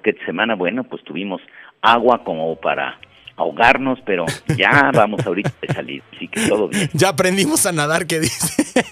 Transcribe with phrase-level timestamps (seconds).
[0.00, 1.42] porque semana, bueno, pues tuvimos
[1.82, 2.98] agua como para
[3.36, 4.24] ahogarnos, pero
[4.56, 6.88] ya vamos ahorita de salir, así que todo bien.
[6.94, 8.82] Ya aprendimos a nadar, ¿qué dice?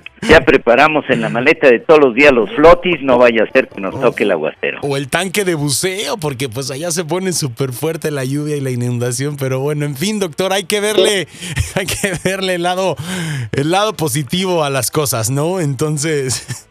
[0.28, 3.68] Ya preparamos en la maleta de todos los días los flotis, no vaya a ser
[3.68, 4.80] que nos toque el aguacero.
[4.82, 8.60] O el tanque de buceo, porque pues allá se pone súper fuerte la lluvia y
[8.60, 11.28] la inundación, pero bueno, en fin, doctor, hay que verle,
[11.74, 12.96] hay que verle el lado,
[13.52, 15.60] el lado positivo a las cosas, ¿no?
[15.60, 16.66] Entonces,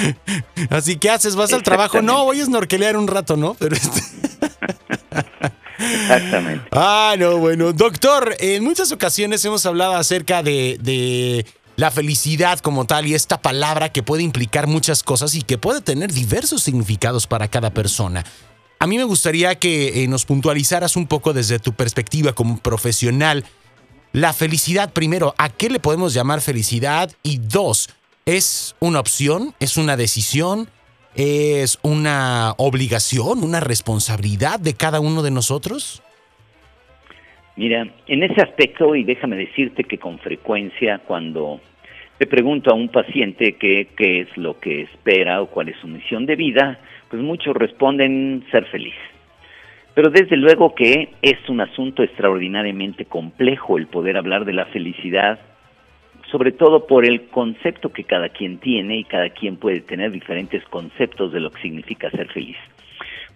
[0.70, 3.54] así que haces, vas al trabajo, no, voy a snorkelear un rato, ¿no?
[3.58, 4.00] Pero este...
[5.78, 6.66] Exactamente.
[6.72, 7.72] Ah, no, bueno.
[7.72, 11.46] Doctor, en muchas ocasiones hemos hablado acerca de, de,
[11.78, 15.80] la felicidad como tal y esta palabra que puede implicar muchas cosas y que puede
[15.80, 18.24] tener diversos significados para cada persona.
[18.80, 23.44] A mí me gustaría que eh, nos puntualizaras un poco desde tu perspectiva como profesional.
[24.12, 27.12] La felicidad, primero, ¿a qué le podemos llamar felicidad?
[27.22, 27.90] Y dos,
[28.26, 29.54] ¿es una opción?
[29.60, 30.68] ¿Es una decisión?
[31.14, 36.00] es una obligación, una responsabilidad de cada uno de nosotros?
[37.56, 41.60] Mira, en ese aspecto, y déjame decirte que con frecuencia cuando
[42.18, 45.86] le pregunto a un paciente qué, qué es lo que espera o cuál es su
[45.86, 46.78] misión de vida,
[47.10, 48.94] pues muchos responden ser feliz.
[49.94, 55.40] Pero desde luego que es un asunto extraordinariamente complejo el poder hablar de la felicidad
[56.30, 60.62] sobre todo por el concepto que cada quien tiene y cada quien puede tener diferentes
[60.64, 62.56] conceptos de lo que significa ser feliz.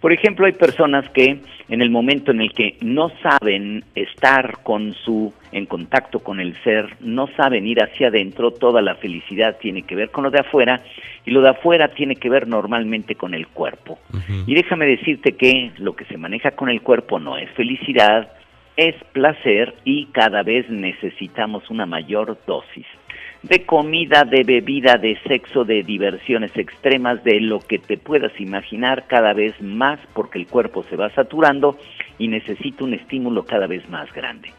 [0.03, 4.93] Por ejemplo, hay personas que en el momento en el que no saben estar con
[4.93, 9.83] su en contacto con el ser, no saben ir hacia adentro, toda la felicidad tiene
[9.83, 10.81] que ver con lo de afuera
[11.25, 13.97] y lo de afuera tiene que ver normalmente con el cuerpo.
[14.45, 18.29] Y déjame decirte que lo que se maneja con el cuerpo no es felicidad,
[18.75, 22.87] es placer y cada vez necesitamos una mayor dosis
[23.43, 29.05] de comida, de bebida, de sexo, de diversiones extremas, de lo que te puedas imaginar
[29.07, 31.77] cada vez más porque el cuerpo se va saturando
[32.17, 34.49] y necesita un estímulo cada vez más grande.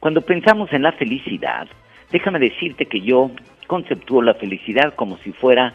[0.00, 1.66] Cuando pensamos en la felicidad,
[2.12, 3.30] déjame decirte que yo
[3.66, 5.72] conceptúo la felicidad como si fuera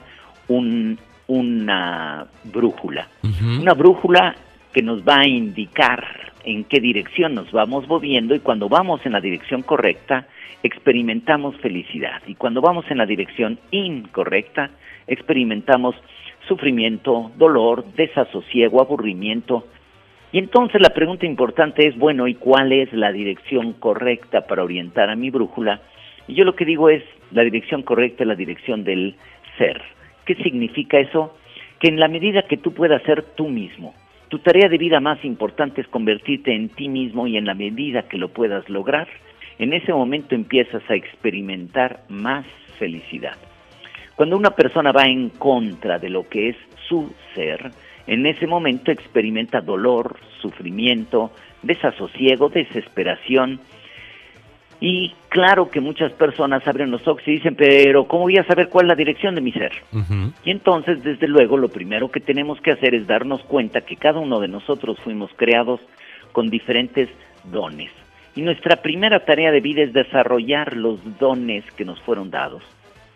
[0.47, 3.07] un, una brújula.
[3.59, 4.35] Una brújula
[4.73, 6.05] que nos va a indicar
[6.43, 10.27] en qué dirección nos vamos moviendo y cuando vamos en la dirección correcta,
[10.63, 14.69] experimentamos felicidad y cuando vamos en la dirección incorrecta,
[15.07, 15.95] experimentamos
[16.47, 19.67] sufrimiento, dolor, desasosiego, aburrimiento.
[20.31, 25.09] Y entonces la pregunta importante es, bueno, ¿y cuál es la dirección correcta para orientar
[25.09, 25.81] a mi brújula?
[26.27, 29.15] Y yo lo que digo es, la dirección correcta es la dirección del
[29.57, 29.81] ser.
[30.25, 31.35] ¿Qué significa eso?
[31.79, 33.93] Que en la medida que tú puedas ser tú mismo,
[34.29, 38.03] tu tarea de vida más importante es convertirte en ti mismo y en la medida
[38.03, 39.07] que lo puedas lograr,
[39.57, 42.45] en ese momento empiezas a experimentar más
[42.77, 43.35] felicidad.
[44.15, 46.55] Cuando una persona va en contra de lo que es
[46.87, 47.71] su ser,
[48.05, 51.31] en ese momento experimenta dolor, sufrimiento,
[51.63, 53.59] desasosiego, desesperación,
[54.81, 58.69] y claro que muchas personas abren los ojos y dicen, pero ¿cómo voy a saber
[58.69, 59.73] cuál es la dirección de mi ser?
[60.45, 64.19] Y entonces, desde luego, lo primero que tenemos que hacer es darnos cuenta que cada
[64.19, 65.81] uno de nosotros fuimos creados
[66.31, 67.09] con diferentes
[67.51, 67.91] dones.
[68.35, 72.63] Y nuestra primera tarea de vida es desarrollar los dones que nos fueron dados.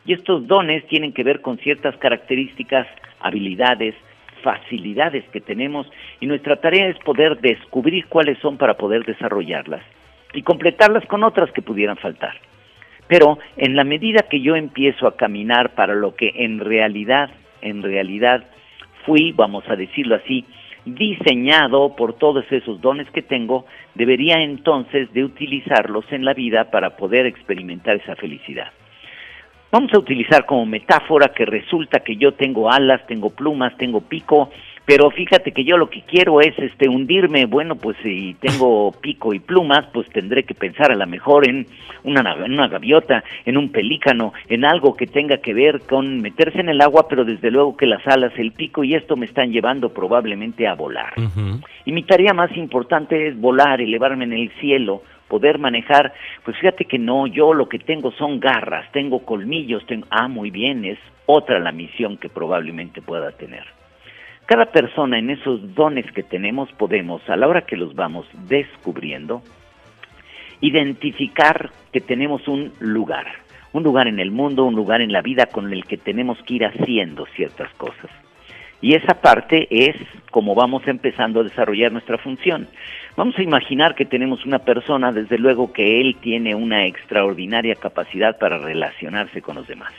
[0.05, 2.87] Y estos dones tienen que ver con ciertas características,
[3.21, 3.95] habilidades,
[4.41, 9.81] facilidades que tenemos y nuestra tarea es poder descubrir cuáles son para poder desarrollarlas
[10.33, 12.33] y completarlas con otras que pudieran faltar.
[13.07, 17.29] Pero en la medida que yo empiezo a caminar para lo que en realidad,
[17.61, 18.43] en realidad
[19.05, 20.45] fui, vamos a decirlo así,
[20.85, 26.97] diseñado por todos esos dones que tengo, debería entonces de utilizarlos en la vida para
[26.97, 28.71] poder experimentar esa felicidad.
[29.71, 34.51] Vamos a utilizar como metáfora que resulta que yo tengo alas, tengo plumas, tengo pico,
[34.85, 39.33] pero fíjate que yo lo que quiero es este hundirme, bueno, pues si tengo pico
[39.33, 41.65] y plumas, pues tendré que pensar a lo mejor en
[42.03, 46.67] una, una gaviota, en un pelícano, en algo que tenga que ver con meterse en
[46.67, 49.93] el agua, pero desde luego que las alas, el pico y esto me están llevando
[49.93, 51.13] probablemente a volar.
[51.85, 56.13] Y mi tarea más importante es volar, elevarme en el cielo, poder manejar,
[56.43, 60.51] pues fíjate que no, yo lo que tengo son garras, tengo colmillos, tengo, ah, muy
[60.51, 63.63] bien, es otra la misión que probablemente pueda tener.
[64.45, 69.41] Cada persona en esos dones que tenemos podemos, a la hora que los vamos descubriendo,
[70.59, 73.27] identificar que tenemos un lugar,
[73.71, 76.55] un lugar en el mundo, un lugar en la vida con el que tenemos que
[76.55, 78.09] ir haciendo ciertas cosas.
[78.81, 79.95] Y esa parte es
[80.29, 82.67] como vamos empezando a desarrollar nuestra función.
[83.15, 88.37] Vamos a imaginar que tenemos una persona, desde luego que él tiene una extraordinaria capacidad
[88.37, 89.93] para relacionarse con los demás.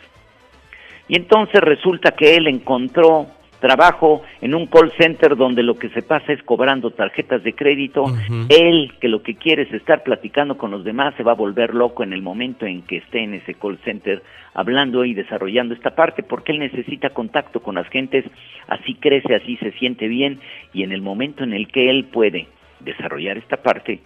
[1.08, 3.28] Y entonces resulta que él encontró
[3.64, 8.04] trabajo en un call center donde lo que se pasa es cobrando tarjetas de crédito,
[8.50, 11.72] él que lo que quiere es estar platicando con los demás se va a volver
[11.72, 14.22] loco en el momento en que esté en ese call center
[14.52, 18.26] hablando y desarrollando esta parte porque él necesita contacto con las gentes,
[18.68, 20.40] así crece, así se siente bien.
[20.74, 22.48] Y en el momento en el que él puede
[22.80, 24.00] desarrollar esta parte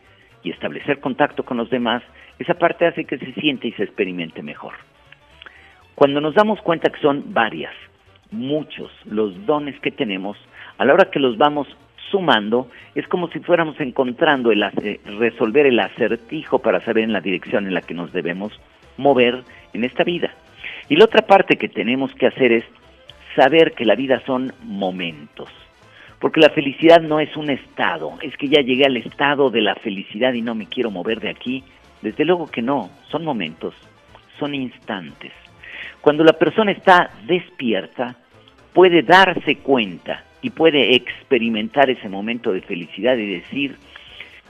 [0.45, 2.05] y establecer contacto con los demás,
[2.39, 4.75] esa parte hace que se siente y se experimente mejor.
[5.97, 7.75] Cuando nos damos cuenta que son varias,
[8.31, 10.37] muchos los dones que tenemos,
[10.79, 11.69] a la hora que los vamos
[12.11, 14.65] sumando, es como si fuéramos encontrando el
[15.19, 18.53] resolver el acertijo para saber en la dirección en la que nos debemos
[18.97, 19.43] mover
[19.73, 20.33] en esta vida.
[20.89, 22.65] Y la otra parte que tenemos que hacer es
[23.37, 25.49] saber que la vida son momentos.
[26.19, 29.77] Porque la felicidad no es un estado, es que ya llegué al estado de la
[29.77, 31.63] felicidad y no me quiero mover de aquí.
[32.03, 33.75] Desde luego que no, son momentos,
[34.39, 35.33] son instantes.
[36.00, 38.17] Cuando la persona está despierta,
[38.73, 43.76] puede darse cuenta y puede experimentar ese momento de felicidad y decir,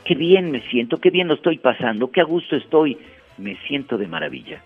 [0.05, 2.99] qué bien me siento, qué bien lo estoy pasando, qué a gusto estoy,
[3.39, 4.63] me siento de maravilla.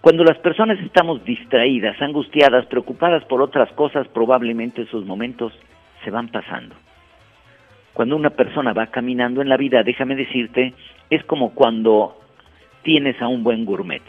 [0.00, 5.52] Cuando las personas estamos distraídas, angustiadas, preocupadas por otras cosas, probablemente esos momentos
[6.04, 6.74] se van pasando.
[7.92, 10.72] Cuando una persona va caminando en la vida, déjame decirte,
[11.10, 12.16] es como cuando
[12.82, 14.02] tienes a un buen gourmet.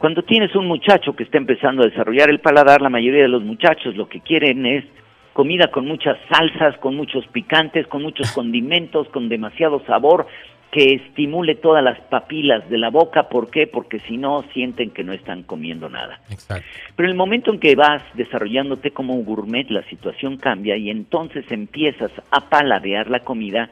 [0.00, 3.42] Cuando tienes un muchacho que está empezando a desarrollar el paladar, la mayoría de los
[3.42, 4.82] muchachos lo que quieren es
[5.34, 10.26] comida con muchas salsas, con muchos picantes, con muchos condimentos, con demasiado sabor,
[10.72, 13.28] que estimule todas las papilas de la boca.
[13.28, 13.66] ¿Por qué?
[13.66, 16.18] Porque si no, sienten que no están comiendo nada.
[16.96, 20.88] Pero en el momento en que vas desarrollándote como un gourmet, la situación cambia y
[20.88, 23.68] entonces empiezas a paladear la comida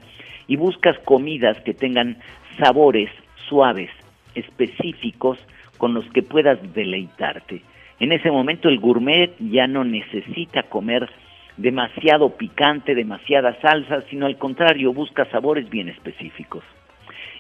[0.47, 2.19] y buscas comidas que tengan
[2.59, 3.09] sabores
[3.49, 3.89] suaves,
[4.35, 5.39] específicos,
[5.79, 7.63] con los que puedas deleitarte.
[8.01, 11.09] En ese momento el gourmet ya no necesita comer
[11.57, 16.63] demasiado picante, demasiada salsa, sino al contrario, busca sabores bien específicos.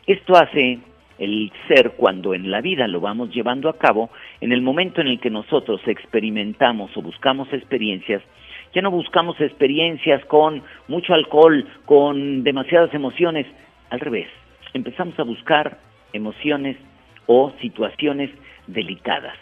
[0.07, 0.79] Esto hace
[1.19, 5.09] el ser cuando en la vida lo vamos llevando a cabo, en el momento en
[5.09, 8.23] el que nosotros experimentamos o buscamos experiencias,
[8.75, 13.47] ya no buscamos experiencias con mucho alcohol, con demasiadas emociones,
[13.91, 14.29] al revés,
[14.75, 15.79] empezamos a buscar
[16.13, 16.77] emociones
[17.29, 18.31] o situaciones
[18.67, 19.37] delicadas,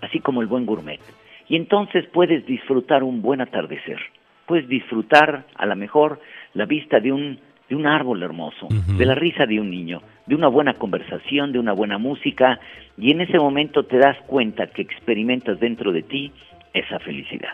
[0.00, 1.00] así como el buen gourmet.
[1.48, 3.98] Y entonces puedes disfrutar un buen atardecer,
[4.46, 6.20] puedes disfrutar a lo mejor
[6.54, 10.36] la vista de un, de un árbol hermoso, de la risa de un niño, de
[10.36, 12.60] una buena conversación, de una buena música,
[12.96, 16.32] y en ese momento te das cuenta que experimentas dentro de ti
[16.72, 17.52] esa felicidad.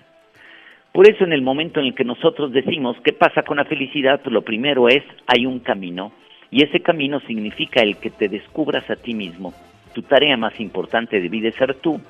[0.93, 4.20] Por eso en el momento en el que nosotros decimos qué pasa con la felicidad,
[4.23, 6.12] pues lo primero es hay un camino
[6.50, 9.52] y ese camino significa el que te descubras a ti mismo,
[9.93, 12.00] tu tarea más importante debe ser tú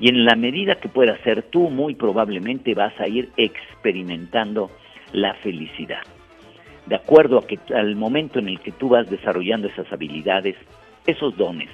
[0.00, 4.70] y en la medida que puedas ser tú, muy probablemente vas a ir experimentando
[5.12, 6.02] la felicidad.
[6.86, 10.56] De acuerdo a que, al momento en el que tú vas desarrollando esas habilidades,
[11.06, 11.68] esos dones,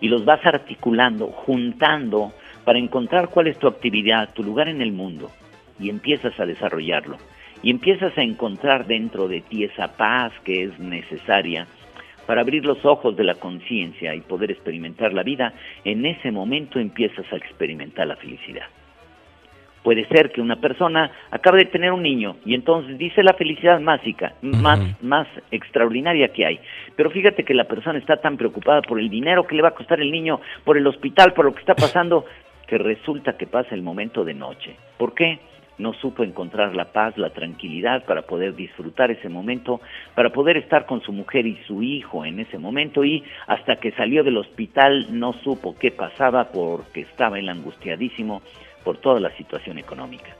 [0.00, 2.32] y los vas articulando, juntando
[2.64, 5.30] para encontrar cuál es tu actividad, tu lugar en el mundo,
[5.80, 7.16] y empiezas a desarrollarlo,
[7.62, 11.66] y empiezas a encontrar dentro de ti esa paz que es necesaria
[12.28, 16.78] para abrir los ojos de la conciencia y poder experimentar la vida, en ese momento
[16.78, 18.66] empiezas a experimentar la felicidad.
[19.82, 23.80] Puede ser que una persona acabe de tener un niño y entonces dice la felicidad
[23.80, 26.60] mágica, más, más extraordinaria que hay.
[26.96, 29.74] Pero fíjate que la persona está tan preocupada por el dinero que le va a
[29.74, 32.26] costar el niño, por el hospital, por lo que está pasando,
[32.66, 34.76] que resulta que pasa el momento de noche.
[34.98, 35.38] ¿Por qué?
[35.78, 39.80] No supo encontrar la paz, la tranquilidad para poder disfrutar ese momento,
[40.14, 43.92] para poder estar con su mujer y su hijo en ese momento y hasta que
[43.92, 48.42] salió del hospital no supo qué pasaba porque estaba él angustiadísimo
[48.84, 50.34] por toda la situación económica.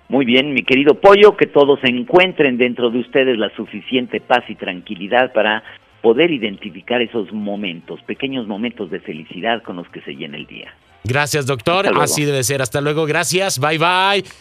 [0.09, 4.55] Muy bien, mi querido Pollo, que todos encuentren dentro de ustedes la suficiente paz y
[4.55, 5.63] tranquilidad para
[6.01, 10.73] poder identificar esos momentos, pequeños momentos de felicidad con los que se llena el día.
[11.03, 11.87] Gracias, doctor.
[11.99, 12.61] Así debe ser.
[12.61, 13.05] Hasta luego.
[13.05, 13.59] Gracias.
[13.59, 14.23] Bye, bye.